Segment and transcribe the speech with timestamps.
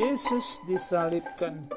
[0.00, 1.68] Yesus disalibkan.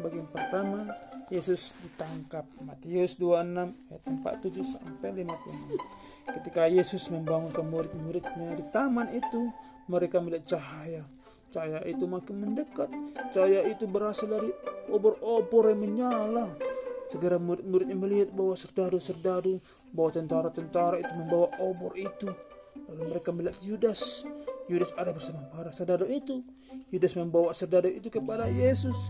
[0.00, 0.88] Bagian pertama,
[1.28, 2.48] Yesus ditangkap.
[2.64, 6.32] Matius 26 ayat 47 sampai 56.
[6.32, 9.52] Ketika Yesus membangunkan murid-muridnya di taman itu,
[9.84, 11.04] mereka melihat cahaya.
[11.52, 12.88] Cahaya itu makin mendekat.
[13.36, 14.48] Cahaya itu berasal dari
[14.88, 16.48] obor-obor yang menyala.
[17.04, 19.60] Segera murid-muridnya melihat bahwa serdadu-serdadu,
[19.92, 22.32] bahwa tentara-tentara itu membawa obor itu.
[22.88, 24.24] Lalu mereka melihat Yudas.
[24.68, 26.44] Yudas ada bersama para serdadu itu.
[26.92, 29.08] Yudas membawa serdadu itu kepada Yesus.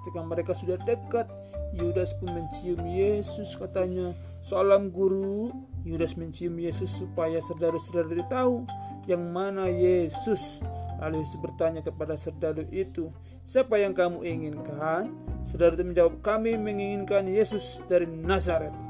[0.00, 1.26] Ketika mereka sudah dekat,
[1.74, 8.64] Yudas pun mencium Yesus katanya, "Salam guru." Yudas mencium Yesus supaya serdadu-serdadu tahu
[9.10, 10.62] yang mana Yesus.
[11.00, 13.10] Lalu Yesus bertanya kepada serdadu itu,
[13.44, 18.89] "Siapa yang kamu inginkan?" Serdadu itu menjawab, "Kami menginginkan Yesus dari Nazaret."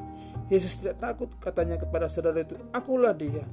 [0.51, 3.47] Yesus tidak takut katanya kepada saudara itu, "Akulah dia."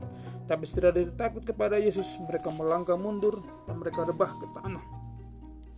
[0.50, 4.82] Tapi saudara itu takut kepada Yesus, mereka melangkah mundur dan mereka rebah ke tanah.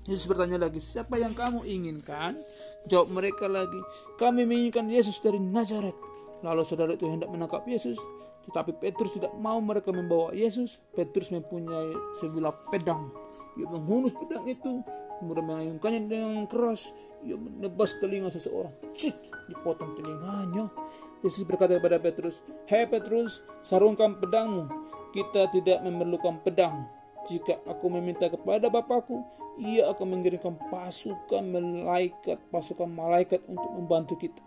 [0.07, 2.39] Yesus bertanya lagi, "Siapa yang kamu inginkan?"
[2.87, 3.79] Jawab mereka lagi,
[4.15, 5.95] "Kami menginginkan Yesus dari Nazaret."
[6.39, 7.99] Lalu saudara itu hendak menangkap Yesus,
[8.47, 10.79] tetapi Petrus tidak mau mereka membawa Yesus.
[10.95, 11.91] Petrus mempunyai
[12.23, 13.11] sebilah pedang.
[13.59, 14.79] Ia menghunus pedang itu,
[15.19, 16.95] kemudian mengayunkannya dengan keras.
[17.27, 18.71] Ia menebas telinga seseorang.
[18.95, 19.15] Cik,
[19.51, 20.71] dipotong telinganya.
[21.19, 24.71] Yesus berkata kepada Petrus, Hei Petrus, sarungkan pedangmu.
[25.11, 26.87] Kita tidak memerlukan pedang.
[27.29, 29.21] Jika aku meminta kepada Bapakku,
[29.61, 34.41] ia akan mengirimkan pasukan malaikat, pasukan malaikat untuk membantu kita.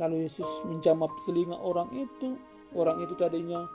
[0.00, 2.40] Lalu Yesus menjamah telinga orang itu.
[2.72, 3.68] Orang itu tadinya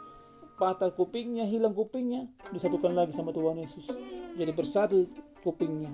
[0.58, 3.94] patah kupingnya, hilang kupingnya, disatukan lagi sama Tuhan Yesus.
[4.34, 5.06] Jadi bersatu
[5.46, 5.94] kupingnya.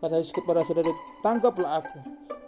[0.00, 2.00] Kata Yesus kepada saudara, tangkaplah aku.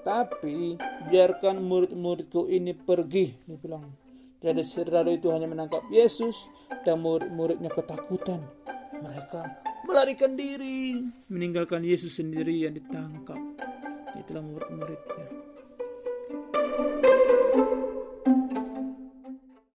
[0.06, 0.80] Tapi
[1.12, 3.92] biarkan murid-muridku ini pergi, dia bilang.
[4.38, 6.46] Jadi saudara itu hanya menangkap Yesus
[6.86, 8.40] dan murid-muridnya ketakutan.
[8.98, 9.40] Mereka
[9.86, 10.98] melarikan diri,
[11.30, 13.38] meninggalkan Yesus sendiri yang ditangkap.
[14.18, 15.37] Itulah murid-muridnya.